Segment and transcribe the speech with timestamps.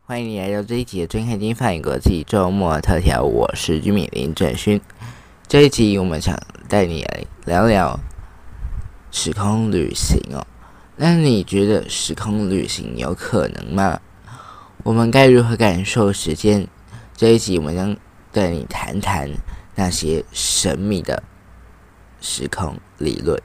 [0.00, 4.80] 欢迎你来到这一集的《真看金反映国际周末特调》，我是居民林正勋。
[5.46, 6.36] 这一集我们想
[6.68, 8.00] 带你来聊聊
[9.10, 10.46] 时空旅行哦。
[10.96, 14.00] 那你觉得时空旅行有可能吗？
[14.82, 16.66] 我们该如何感受时间？
[17.16, 17.96] 这一集我们将
[18.32, 19.28] 带你谈谈
[19.78, 21.22] 那些神秘的
[22.20, 23.40] 时空理论。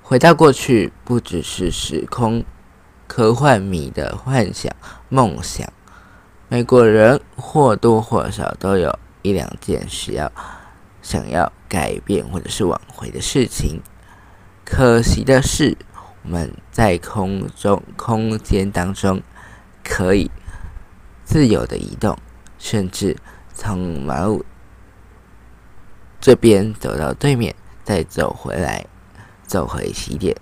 [0.00, 2.44] 回到过去，不只是时空。
[3.08, 4.74] 科幻迷的幻想、
[5.10, 5.70] 梦想，
[6.48, 10.32] 美国人或多或少都有一两件需要
[11.02, 13.82] 想要改变或者是挽回的事情。
[14.64, 15.76] 可惜的是，
[16.22, 19.20] 我们在空中、空间当中
[19.84, 20.30] 可以
[21.22, 22.16] 自由的移动，
[22.58, 23.18] 甚至
[23.52, 24.42] 从马路
[26.22, 28.86] 这边走到对面，再走回来，
[29.44, 30.36] 走回起点。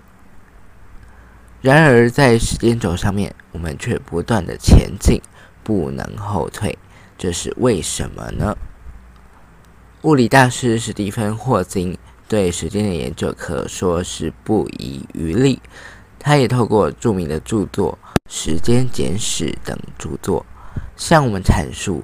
[1.59, 5.19] 然而，在时间轴上面，我们却不断的前进，
[5.63, 6.77] 不能后退，
[7.17, 8.55] 这是为什么呢？
[10.03, 15.59] 物理大师史蒂芬·霍金对时间的研究可说是不遗余力，
[16.19, 17.97] 他也透过著名的著作
[18.31, 20.45] 《时间简史》等著作，
[20.95, 22.03] 向我们阐述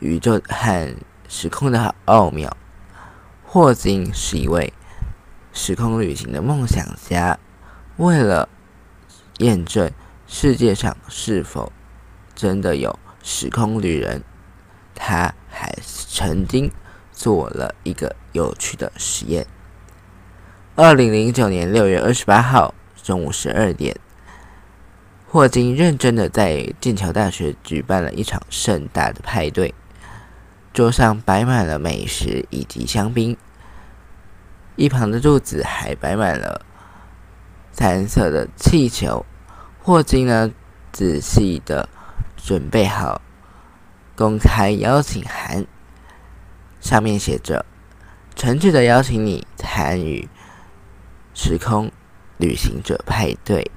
[0.00, 0.94] 宇宙和
[1.26, 2.54] 时空的奥妙。
[3.50, 4.74] 霍金是一位
[5.54, 7.38] 时空旅行的梦想家，
[7.96, 8.46] 为了
[9.38, 9.90] 验证
[10.26, 11.72] 世界上是否
[12.34, 14.22] 真的有时空旅人，
[14.94, 16.70] 他还曾经
[17.10, 19.46] 做了一个有趣的实验。
[20.76, 23.96] 二零零九年六月二十八号中午十二点，
[25.26, 29.74] 霍金认真的在剑桥大学举办了一场盛大的派对，
[30.78, 33.36] 桌上摆满了美食以及香槟，
[34.76, 36.64] 一旁的柱子还摆满了。
[37.72, 39.26] 彩色的气球，
[39.82, 40.52] 霍金呢
[40.92, 41.88] 仔细的
[42.36, 43.20] 准备好
[44.14, 45.66] 公开邀请函，
[46.80, 47.66] 上面写着
[48.36, 50.28] ：“诚挚的邀请你参与
[51.34, 51.90] 时空
[52.36, 53.68] 旅行者派对。”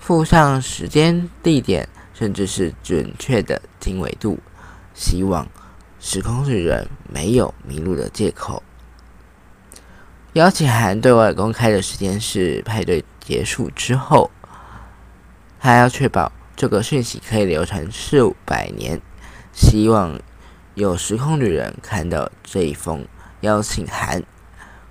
[0.00, 4.38] 附上时间、地点，甚至是准确的经纬度，
[4.94, 5.46] 希望
[6.06, 8.62] 时空旅人没有迷路的借口。
[10.34, 13.02] 邀请函对外公开的时间是派对。
[13.20, 14.30] 结束之后，
[15.58, 19.00] 还要确保这个讯息可以流传数百年。
[19.54, 20.20] 希望
[20.74, 23.08] 有时空旅人看到这一封
[23.40, 24.22] 邀请函，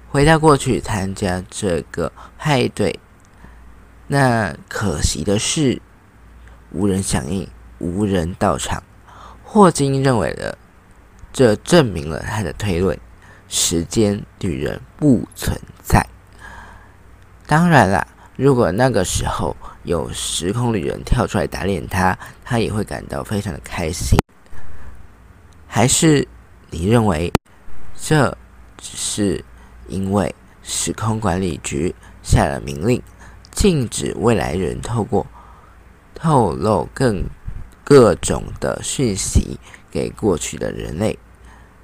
[0.09, 2.99] 回到过去参加这个派对。
[4.07, 5.79] 那可惜的是，
[6.71, 7.47] 无人响应，
[7.77, 8.81] 无人到场。
[9.43, 10.57] 霍金认为的，
[11.33, 12.97] 这证明了他的推论：
[13.49, 16.07] 时间旅人不存在。
[17.45, 18.07] 当然啦。
[18.35, 24.17] 如果那个时候有时空旅人跳出来打脸他，他也会感到非常的开心。
[25.67, 26.27] 还是
[26.71, 27.31] 你认为
[27.95, 28.35] 这
[28.75, 29.45] 只是
[29.87, 30.33] 因为
[30.63, 32.99] 时空管理局下了命令，
[33.51, 35.27] 禁止未来人透过
[36.15, 37.23] 透露更
[37.83, 39.59] 各种的讯息
[39.93, 41.19] 给过去的人类？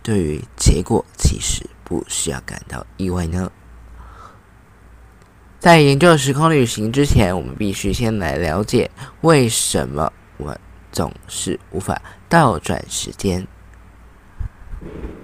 [0.02, 3.52] 对于结果，其实不需要感到意外呢？
[5.60, 8.90] 在研究时空旅行之前，我们必须先来了解
[9.22, 10.58] 为什么我
[10.92, 13.46] 总是无法倒转时间。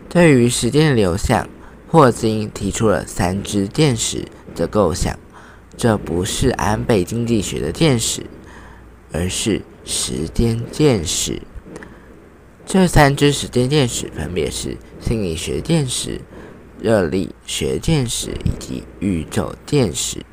[0.08, 1.50] 对于时间的流向，
[1.88, 5.18] 霍金提出了三支箭矢的构想。
[5.78, 8.26] 这不是安倍经济学的箭矢，
[9.12, 11.42] 而是时间箭矢。
[12.66, 16.20] 这三支时间电矢分别是心理学电矢。
[16.82, 20.26] 热力学电矢以及宇宙电矢。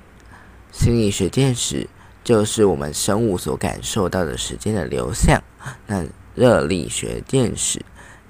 [0.73, 1.89] 心理学电矢
[2.25, 5.41] 就是我们生物所感受到的时间的流向。
[5.87, 6.05] 那
[6.35, 7.81] 热力学电矢，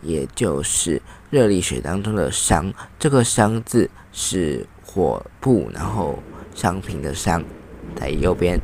[0.03, 6.23] 也就是热力学当中的熵，这个熵字是火部，然后
[6.55, 7.43] 商品的商
[7.97, 8.61] 在右边。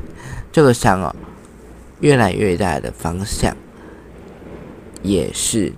[0.53, 1.15] 这个熵哦，
[2.01, 3.57] 越来越大的方向，
[5.03, 5.73] 也是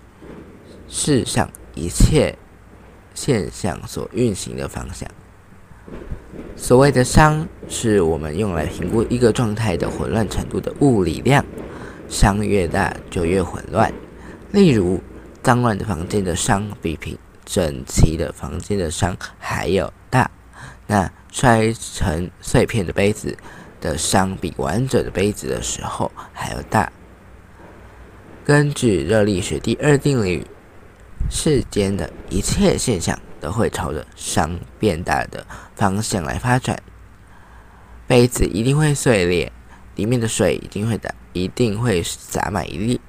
[0.88, 2.36] 世上一切。
[3.12, 5.06] 现象所运行的方向。
[6.56, 11.44] 所谓的熵，是我们用来评估一个状态的混乱程度的物理量。
[12.08, 13.92] 熵越大，就越混乱。
[14.52, 15.00] 例如，
[15.42, 20.30] 脏乱的房间的熵比平整齐的房间的熵还要大。
[20.86, 23.36] 那摔成碎片的杯子
[23.82, 26.90] 的熵，比完整的杯子的时候还要大。
[28.44, 30.46] 根据热力学第二定律。
[31.32, 35.46] 世间的一切现象都会朝着熵变大的
[35.76, 36.82] 方向来发展。
[38.08, 39.52] 杯子一定会碎裂，
[39.94, 43.00] 里面的水一定会打，一定会洒满一粒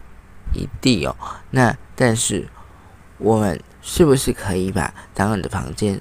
[0.53, 1.15] 一地哦。
[1.49, 2.47] 那但是
[3.17, 5.99] 我们是不是可以把当人的房间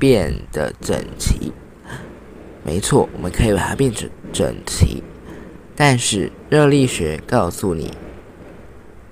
[0.00, 1.52] 变得整齐？
[2.64, 5.04] 没错，我们可以把它变成整齐。
[5.76, 7.92] 但是热力学告诉你，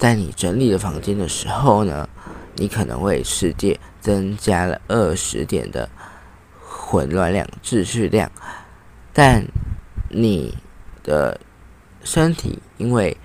[0.02, 2.08] 在你整理的房间的时候呢，
[2.56, 5.88] 你可能为世界增加了二十点的
[6.60, 8.28] 混乱量、秩序量。
[9.12, 9.46] 但
[10.08, 10.58] 你
[11.04, 11.40] 的
[12.02, 13.16] 身体因为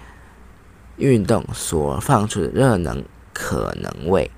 [0.98, 3.04] 运动所放出的热能，
[3.34, 4.30] 可能为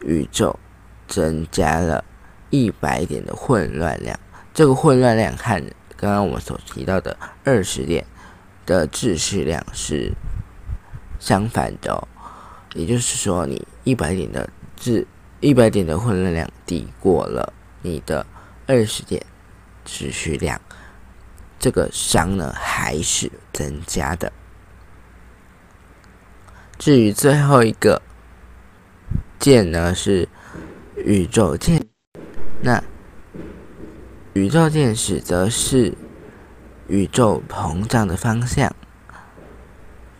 [0.00, 0.58] 宇宙
[1.06, 2.04] 增加了
[2.50, 4.18] 一百点的混乱量。
[4.52, 5.62] 这个混乱量和
[5.96, 8.04] 刚刚我们所提到的二十点
[8.66, 10.12] 的秩序量是
[11.18, 12.06] 相反的。
[12.74, 14.48] 也就是说，你一百点的
[14.78, 15.06] 秩
[15.40, 18.26] 一百点的混乱量抵过了你的
[18.66, 19.24] 二十点
[19.84, 20.60] 持续量。
[21.58, 24.32] 这个熵呢还是增加的。
[26.78, 28.00] 至于最后一个
[29.40, 30.28] 键呢是
[30.94, 31.84] 宇宙键，
[32.60, 32.84] 那
[34.34, 35.94] 宇宙键使则是
[36.86, 38.72] 宇宙膨胀的方向。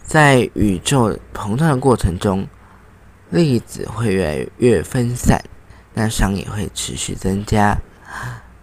[0.09, 2.49] 在宇宙膨胀的过程中，
[3.29, 5.45] 粒子会越来越分散，
[5.93, 7.77] 那熵也会持续增加，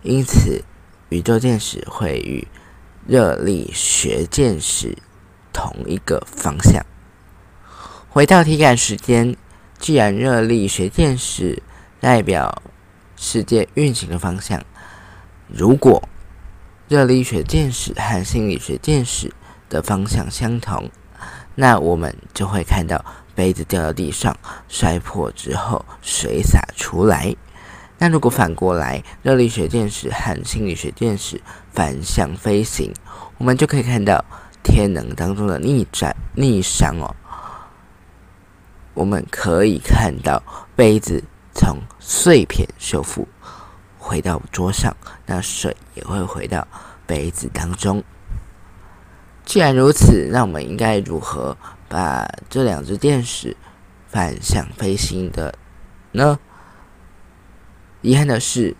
[0.01, 0.63] 因此
[1.09, 2.47] 宇宙键使会与
[3.05, 4.97] 热力学见识
[5.53, 6.83] 同一个方向。
[8.09, 9.37] 回到体感时间，
[9.77, 11.61] 既然热力学见识
[11.99, 12.63] 代表
[13.15, 14.59] 世界运行的方向，
[15.47, 16.09] 如果
[16.87, 19.31] 热力学见识和心理学见识
[19.69, 20.89] 的方向相同，
[21.55, 23.03] 那我们就会看到
[23.33, 24.35] 杯子掉到地上，
[24.67, 27.35] 摔破之后水洒出来。
[27.97, 31.41] 那如果反过来，热力学电池和心理学电池
[31.71, 32.93] 反向飞行，
[33.37, 34.23] 我们就可以看到
[34.61, 37.15] 天能当中的逆转逆熵哦。
[38.93, 40.43] 我们可以看到
[40.75, 41.23] 杯子
[41.53, 43.25] 从碎片修复
[43.97, 44.93] 回到桌上，
[45.25, 46.67] 那水也会回到
[47.07, 48.03] 杯子当中。
[49.45, 51.55] 既然如此，那我们应该如何
[51.87, 53.55] 把这两只电视
[54.07, 55.53] 反向飞行的
[56.11, 56.39] 呢？
[58.01, 58.75] 遗憾的是，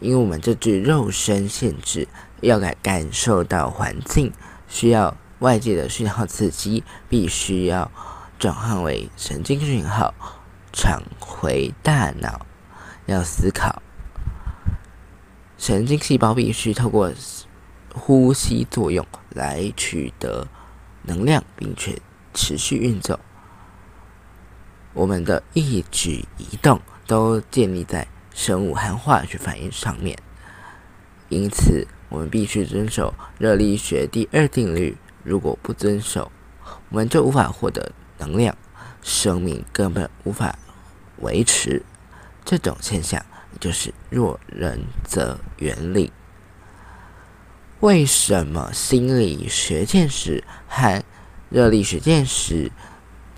[0.00, 2.08] 因为我们这具肉身限制，
[2.40, 4.32] 要感感受到环境，
[4.66, 7.90] 需要外界的讯号刺激，必须要
[8.38, 10.14] 转换为神经讯号，
[10.72, 12.46] 传回大脑，
[13.06, 13.82] 要思考。
[15.56, 17.12] 神经细胞必须透过
[17.98, 20.46] 呼吸作用来取得
[21.02, 22.00] 能量，并且
[22.32, 23.18] 持续运作。
[24.94, 28.06] 我们的一举一动都建立在。
[28.34, 30.16] 生物和化学反应上面，
[31.28, 34.96] 因此我们必须遵守热力学第二定律。
[35.24, 36.30] 如果不遵守，
[36.88, 38.56] 我们就无法获得能量，
[39.02, 40.56] 生命根本无法
[41.16, 41.82] 维持。
[42.44, 43.20] 这种现象
[43.58, 46.12] 就是弱人则原理。
[47.80, 51.02] 为什么心理学见识和
[51.48, 52.70] 热力学见识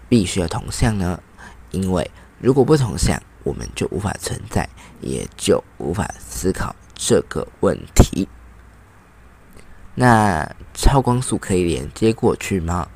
[0.09, 1.23] 必须要同向呢？
[1.71, 4.69] 因为如果不同向，我们就无法存在。
[5.01, 8.29] 也就无法思考这个问题。
[9.95, 12.87] 那超光速可以连接过去吗？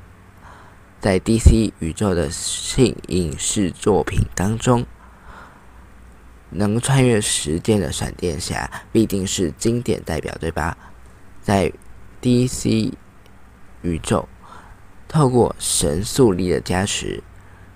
[1.01, 4.85] 在 DC 宇宙的性影视作品当中，
[6.51, 10.77] 能穿越时间的闪电侠必定是经典代表，对吧？
[11.45, 11.71] 在
[12.23, 12.91] DC
[13.83, 14.27] 宇宙，
[15.07, 17.21] 透过神速力的加持，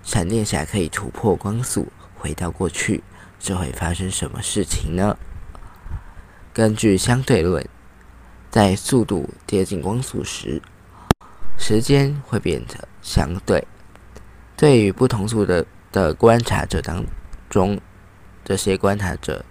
[0.02, 3.04] 闪电侠可以突破光速，回到过去。
[3.38, 5.16] 这会发生什么事情呢？
[6.52, 7.64] 根据相对论，
[8.50, 10.60] 在速度接近光速时，
[11.56, 13.68] 时间会变得相对。
[14.58, 17.06] 对于不同速的的观察者当
[17.52, 17.80] 中，
[18.44, 19.46] 这些观察者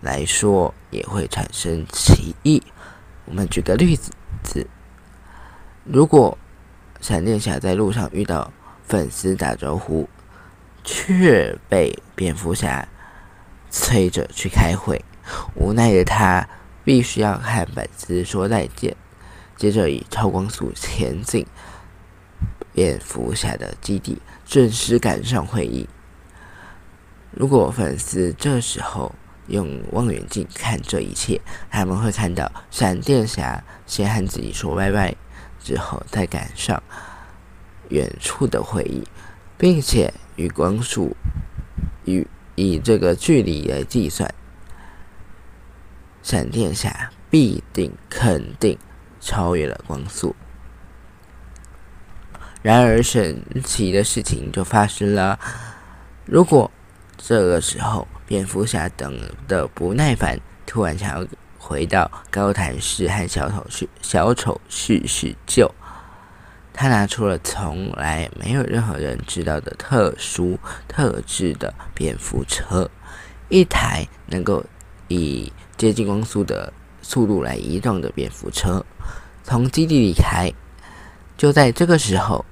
[0.00, 2.62] 来说也会产生歧义。
[3.28, 3.94] 我们举个例
[4.42, 4.66] 子：
[5.84, 6.36] 如果
[7.00, 8.52] 闪电侠在路上遇到
[8.84, 10.08] 粉丝打招呼，
[10.82, 12.88] 却被蝙蝠侠。
[13.70, 15.04] 催着去开会，
[15.54, 16.48] 无奈的他
[16.84, 18.96] 必须要和粉丝说再见，
[19.56, 21.46] 接着以超光速前进
[22.72, 25.86] 蝙蝠侠的基地，准时赶上会议。
[27.30, 29.14] 如果粉丝这时候
[29.48, 31.40] 用望远镜看这一切，
[31.70, 35.14] 他们会看到闪电侠先和自己说拜拜，
[35.58, 36.82] 之后再赶上
[37.88, 39.02] 远处的会议，
[39.56, 41.16] 并且与光速
[42.04, 44.32] 与以这个距离来计算，
[46.22, 48.78] 闪电侠必定肯定
[49.20, 50.34] 超越了光速。
[52.60, 55.38] 然而，神奇的事情就发生了。
[56.24, 56.70] 如果
[57.16, 59.18] 这个时候蝙蝠侠等
[59.48, 65.74] 的不耐烦，突然想要回到高谭市和小丑叙小丑叙叙旧，
[66.74, 72.90] 他拿出了从来没有任何人知道的特殊特制的蝙蝠车，
[73.48, 74.62] 一台能够
[75.08, 76.70] 以接近光速的
[77.00, 78.84] 速度来移动的蝙蝠车，
[79.42, 80.52] 从基地离开。
[81.38, 82.44] 就在这个时候，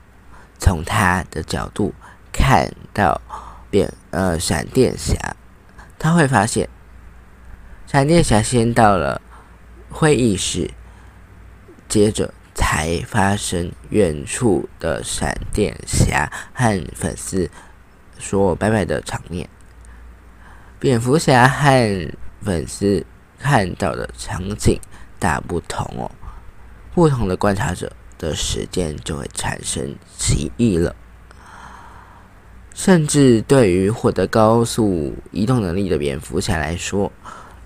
[0.59, 1.93] 从他的角度
[2.33, 3.21] 看到
[3.69, 5.37] 蝙呃闪电侠，
[5.99, 6.69] 他会发现
[7.87, 9.21] 闪电侠先到了
[9.91, 10.71] 会议室，
[11.89, 17.51] 接着才发生远处的闪电侠和粉丝
[18.19, 19.49] 说拜拜的场面。
[20.79, 22.13] 蝙蝠侠和
[22.43, 23.05] 粉丝
[23.39, 24.81] 看到的场景
[25.19, 26.11] 大不同哦，
[26.95, 27.93] 不同的观察者。
[28.19, 30.97] 的时间就会产生歧义了。
[32.77, 37.11] 甚至对于获得高速移动能力的蝙蝠侠来说，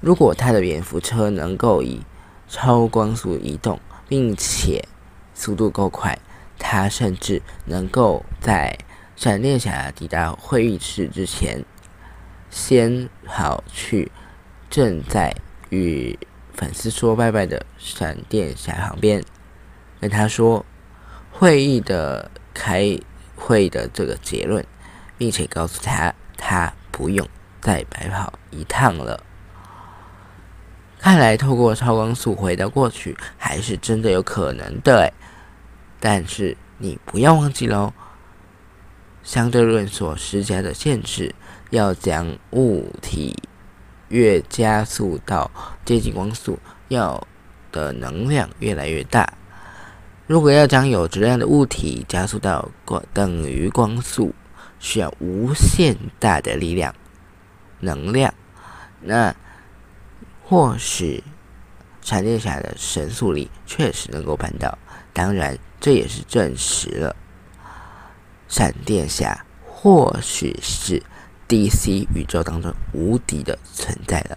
[0.01, 2.01] 如果他的蝙蝠车能够以
[2.49, 4.85] 超光速移动，并且
[5.35, 6.17] 速度够快，
[6.61, 8.79] 他甚至能够在
[9.17, 11.65] 闪电侠抵达会议室之前，
[12.49, 14.13] 先跑去
[14.71, 15.35] 正在
[15.71, 16.17] 与
[16.55, 19.25] 粉丝说拜拜的闪电侠旁边。
[20.01, 20.65] 跟他说
[21.33, 22.97] 会议的开
[23.35, 24.65] 会的这个结论，
[25.21, 27.29] 并且告诉他他不用
[27.61, 29.23] 再白跑一趟了。
[30.99, 35.13] 看来透过超光速回到过去还是真的有可能的，
[36.01, 37.93] 但是你不要忘记喽，
[39.23, 41.35] 相对论所施加的限制，
[41.69, 43.37] 要将物体
[44.09, 45.51] 越加速到
[45.85, 46.59] 接近光速，
[46.89, 47.27] 要
[47.71, 49.31] 的能量越来越大。
[50.27, 54.35] 如果要将有质量的物体加速到光等于光速，
[54.81, 56.93] 需要无限大的力量、
[57.79, 58.35] 能量。
[59.01, 59.33] 那
[60.43, 61.23] 或许
[62.03, 64.77] 闪电侠的神速力确实能够办到。
[65.13, 67.15] 当然，这也是证实了
[68.49, 71.01] 闪电侠或许是
[71.49, 74.37] DC 宇宙当中无敌的存在了。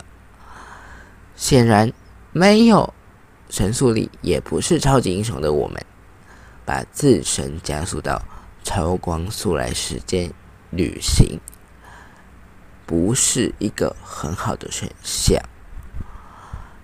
[1.36, 1.92] 显然，
[2.32, 2.94] 没有。
[3.50, 5.80] 神速力也不是超级英雄的我们，
[6.66, 8.20] 把自身加速到
[8.64, 10.32] 超光速来时间
[10.72, 11.40] 旅行，
[12.86, 15.42] 不是一个很好的选项。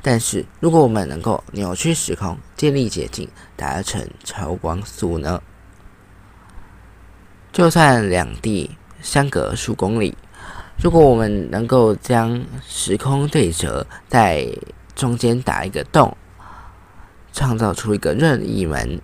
[0.01, 5.41] 但是，如果我们能够扭曲时空，建立捷径，达成超光速呢？
[7.51, 10.17] 就算两地相隔数公里，
[10.81, 14.47] 如果我们能够将时空对折，在
[14.95, 16.15] 中间打一个洞。
[17.31, 18.99] 创造出一个任意门，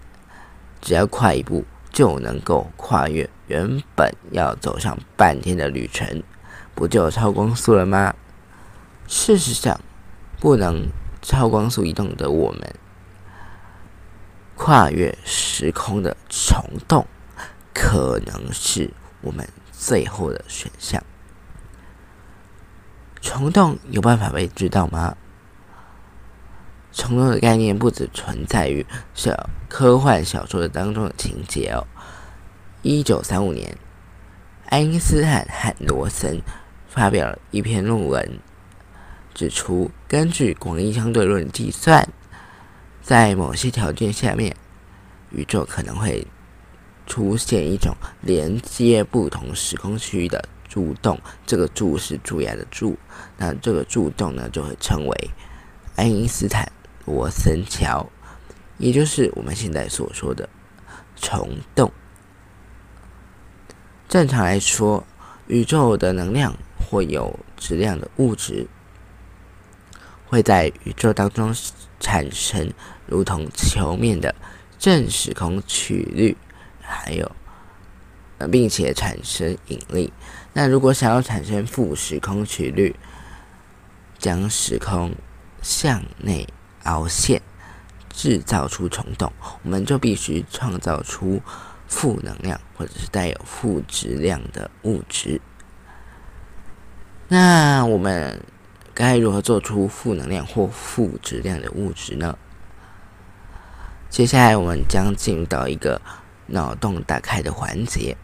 [0.82, 1.64] 只要快一步
[1.96, 6.22] 就能够跨越原本要走上半天的旅程，
[6.76, 8.14] 不就超光速了吗？
[9.08, 9.80] 事实上，
[10.42, 10.90] 不能
[11.22, 12.76] 超光速移动的我们，
[14.58, 17.08] 跨越时空的虫洞，
[17.74, 21.02] 可能是我们最后的选项。
[23.22, 25.16] 虫洞有办法被知道吗？
[26.96, 31.86] 虫洞的概念不只存在于小科幻小说的当中的情节哦。
[32.82, 33.78] 一九三五年，
[34.70, 36.42] 爱因斯坦和罗森
[36.88, 38.40] 发表了一篇论文，
[39.34, 42.08] 指出根据广义相对论计算，
[43.02, 44.56] 在某些条件下面，
[45.32, 46.26] 宇宙可能会
[47.06, 51.20] 出现一种连接不同时空区域的柱洞。
[51.46, 52.98] 这个柱是蛀牙的柱，
[53.36, 55.30] 那这个柱洞呢，就会称为
[55.98, 56.72] 爱因斯坦。
[57.06, 58.10] 罗森桥，
[58.78, 60.50] 也就是我们现在所说的
[61.16, 61.92] 虫洞。
[64.08, 65.06] 正常来说，
[65.48, 68.68] 宇宙的能量或有质量的物质
[70.28, 71.54] 会在宇宙当中
[72.00, 72.72] 产生
[73.06, 74.34] 如同球面的
[74.78, 76.36] 正时空曲率，
[76.82, 77.32] 还有，
[78.52, 80.12] 并且产生引力。
[80.54, 82.96] 那如果想要产生负时空曲率，
[84.18, 85.14] 将时空
[85.62, 86.48] 向内。
[86.86, 87.40] 凹陷，
[88.10, 91.42] 制造出虫洞，我们就必须创造出
[91.88, 95.40] 负能量或者是带有负质量的物质。
[97.28, 98.42] 那我们
[98.94, 102.38] 该如何做出负能量或负质量的物质呢？
[104.10, 106.00] 接下来我们将进入到一个
[106.48, 108.16] 脑洞打开的环节。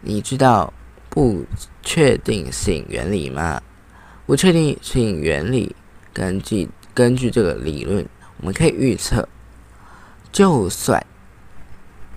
[0.00, 0.72] 你知道
[1.08, 1.44] 不
[1.82, 3.62] 确定性原理吗？
[4.26, 5.76] 不确定性原理
[6.12, 8.06] 根据根据这个理论，
[8.38, 9.28] 我们可以预测，
[10.32, 11.04] 就算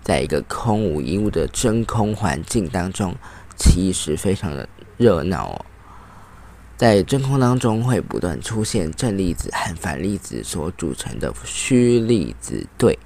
[0.02, 3.16] 在一个空无一物的真空环境当中，
[3.56, 5.66] 其实非常的热闹哦。
[6.76, 12.98] 在真空当中会不断出现正粒子和反粒子所组成的虚粒子对。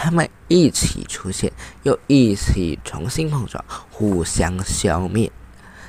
[0.00, 5.30] 它们一起出现，又一起重新碰撞，互相消灭。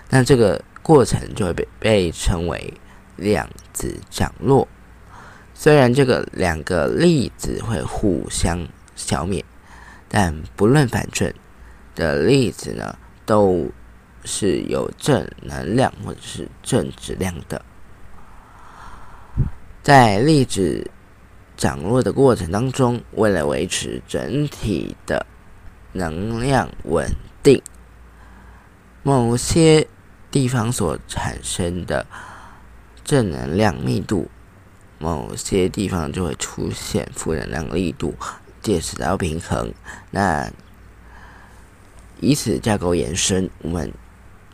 [0.10, 2.74] 那这个过程就会被被称为
[3.16, 4.68] 量子涨落。
[5.62, 9.44] 虽然这个两个粒子会互相消灭，
[10.08, 11.34] 但不论反正
[11.96, 13.70] 的粒子呢，都
[14.24, 17.62] 是有正能量或者是正质量的。
[19.84, 20.90] 在粒子。
[21.58, 25.26] 涨落的过程当中，为了维持整体的
[25.92, 27.06] 能量稳
[27.44, 27.62] 定，
[29.04, 29.86] 某些
[30.32, 32.06] 地方所产生的
[33.04, 34.30] 正能量密度，
[35.00, 38.14] 某些地方就会出现负能量力度，
[38.62, 39.74] 借此达到平衡。
[40.12, 40.52] 那
[42.20, 43.92] 以此架构延伸，我们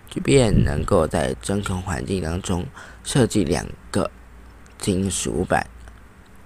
[0.10, 2.66] 即便能够在真空环境当中
[3.04, 4.10] 设计两个
[4.78, 5.66] 金属板。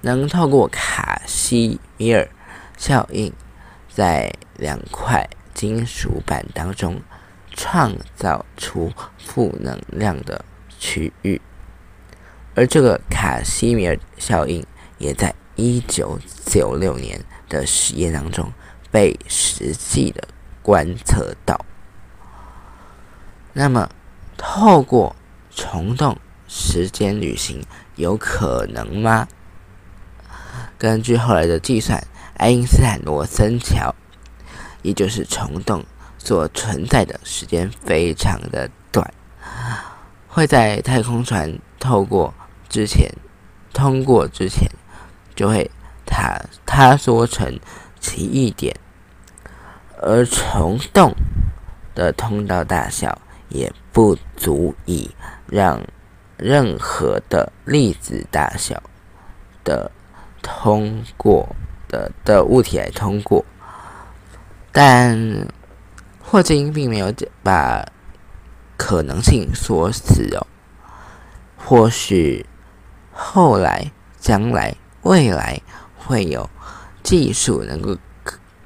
[0.02, 2.30] 能透过卡西米尔
[2.78, 3.34] 效应，
[3.90, 7.02] 在两块金属板当中
[7.54, 10.46] 创造出负能量的
[10.80, 11.42] 区域，
[12.60, 14.62] 而这个卡西米尔效应
[14.98, 18.52] 也在一九九六年的实验当中
[18.92, 20.28] 被实际的
[20.62, 21.66] 观测到。
[23.54, 23.90] 那么，
[24.36, 25.16] 透过
[25.56, 26.18] 虫洞
[26.50, 27.64] 时间旅行，
[27.96, 29.26] 有可能吗？
[30.78, 33.96] 根据后来的计算，爱因斯坦罗森桥，
[34.82, 35.86] 也就是虫洞
[36.18, 39.14] 所存在的时间非常的短，
[40.28, 42.34] 会在太空船透过
[42.70, 43.12] 之前，
[43.74, 44.70] 通过之前，
[45.36, 45.70] 就会
[46.06, 47.60] 塌塌缩成
[48.00, 48.74] 奇异点，
[50.02, 51.14] 而虫洞
[51.94, 55.10] 的通道大小也不足以
[55.48, 55.82] 让
[56.38, 58.82] 任何的粒子大小
[59.64, 59.92] 的。
[60.42, 61.54] 通过
[61.90, 63.44] 的的物体来通过，
[64.72, 65.46] 但
[66.22, 67.86] 霍金并没有把
[68.78, 70.48] 可能性锁死哦。
[71.58, 72.46] 或许
[73.22, 75.62] 后来、将来、未来
[75.98, 76.50] 会有
[77.04, 77.98] 技术能够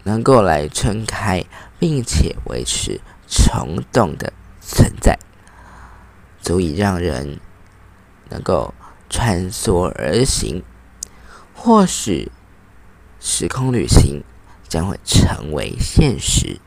[0.04, 1.44] 能够来撑开，
[1.80, 5.18] 并且维持虫洞的存在，
[6.40, 7.40] 足以让人
[8.30, 8.76] 能够
[9.10, 10.64] 穿梭而行。
[11.56, 12.32] 或许
[13.20, 14.24] 时空旅行
[14.68, 16.60] 将会成为现实。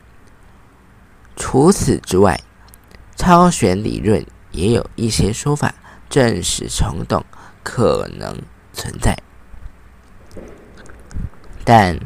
[1.37, 2.41] 除此之外，
[3.15, 5.73] 超弦理论也有一些说法
[6.09, 7.25] 证实虫洞
[7.69, 9.13] 可能存在，
[11.65, 11.99] 但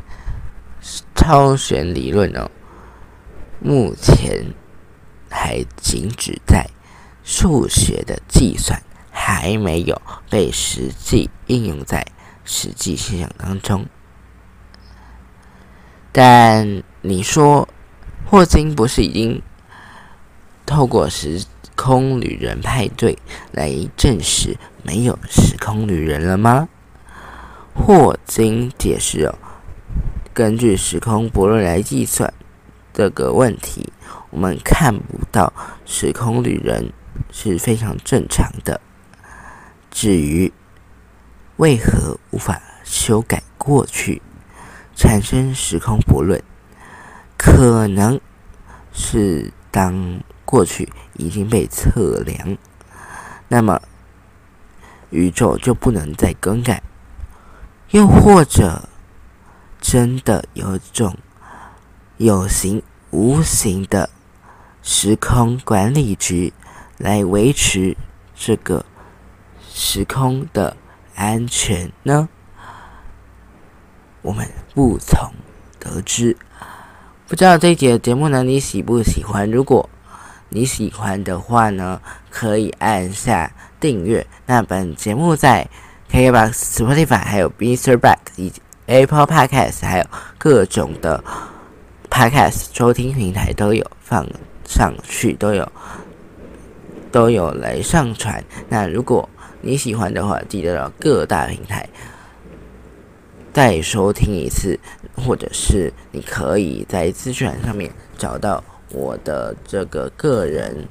[1.14, 2.50] 超弦理论呢，
[3.60, 4.44] 目前
[5.30, 6.68] 还仅止在
[7.24, 12.04] 数学的计算，还没有被实际应用在。
[12.44, 13.86] 实际现象当中，
[16.12, 17.70] 但你说
[18.26, 19.40] 霍金不是已经
[20.66, 21.46] 透过实
[21.82, 23.18] 空旅人派对
[23.52, 26.70] 来证实没有时空旅人了吗？
[27.74, 29.34] 霍金解释，
[30.32, 32.32] 根据时空悖论来计算
[32.94, 33.92] 这个问题，
[34.30, 35.52] 我们看不到
[35.84, 36.94] 时空旅人
[37.32, 38.80] 是非常正常的。
[39.90, 40.54] 至于。
[41.58, 44.20] 为何无法修改过去，
[44.96, 46.42] 产生时空悖论？
[47.38, 48.20] 可能
[48.92, 52.58] 是当过去已经被测量，
[53.48, 53.82] 那么
[55.10, 56.82] 宇宙就不能再更改；
[57.92, 58.90] 又或者
[59.80, 61.18] 真的有种
[62.18, 64.10] 有形无形的
[64.84, 66.52] 时空管理局
[66.98, 67.96] 来维持
[68.36, 68.86] 这个
[69.74, 70.76] 时空的。
[71.14, 72.30] 安全呢？
[74.24, 75.32] 我们不从
[75.78, 76.36] 得知。
[77.28, 79.52] 不知道这一节的节目呢，你喜不喜欢？
[79.52, 79.88] 如果
[80.54, 84.26] 你喜欢的话呢，可以按下订阅。
[84.46, 85.66] 那本节目在
[86.12, 90.06] KKBOX、Spotify、还有 b s r Back 以及 Apple Podcast，还有
[90.38, 91.24] 各种的
[92.10, 94.28] Podcast 收听平台都有放
[94.66, 95.72] 上去，都有
[97.14, 98.44] 都有来上传。
[98.68, 99.30] 那如果
[99.62, 101.88] 你喜欢的话，记得到各大平台
[103.54, 104.78] 再收听一次，
[105.16, 108.62] 或者是你可以在资讯栏上面找到
[108.94, 110.88] 我的这个个人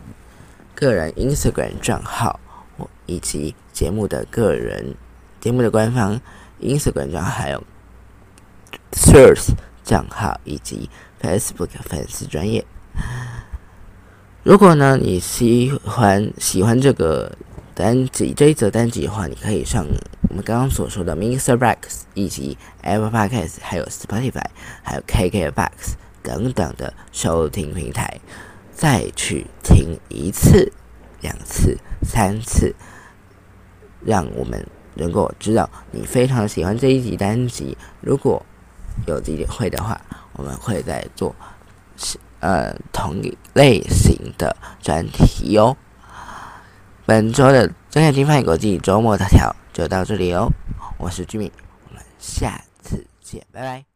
[0.75, 2.41] 个人 Instagram 账号，
[2.77, 4.95] 我以及节目的个人
[5.41, 6.21] 节目的官方
[6.61, 7.63] Instagram 账号，还有
[8.93, 9.53] Source
[9.85, 10.89] 账号以及
[11.21, 12.65] Facebook 粉丝专业。
[14.43, 17.37] 如果呢你喜欢喜欢这个
[17.75, 19.87] 单集这一则单集的话，你可以上
[20.29, 21.57] 我们刚刚所说的 Mr.
[21.57, 24.45] Box 以及 Apple Podcast，还有 Spotify，
[24.83, 28.21] 还有 KKBox 等等的收听平台，
[28.73, 30.73] 再去听一次、
[31.21, 32.75] 两次、三次，
[34.05, 37.77] 让我们能够知道你非常喜欢这一集单集。
[38.01, 38.45] 如果
[39.07, 40.01] 有机会的话，
[40.35, 41.35] 我们会再做
[41.97, 45.77] 是呃同一类型的专题哦。
[47.07, 50.49] 本周的睁眼睛翻译国际周末头条就到这里哦，
[50.99, 51.51] 我是居民，
[51.89, 53.89] 我们下次见，拜拜。